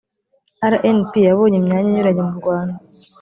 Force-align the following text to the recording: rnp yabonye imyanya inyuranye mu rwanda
rnp 0.73 1.11
yabonye 1.27 1.55
imyanya 1.59 1.87
inyuranye 1.89 2.21
mu 2.29 2.33
rwanda 2.39 2.77